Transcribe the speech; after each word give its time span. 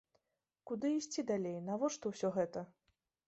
Куды 0.69 0.87
ісці 0.99 1.25
далей, 1.31 1.57
навошта 1.67 2.05
ўсё 2.13 2.33
гэта? 2.39 2.65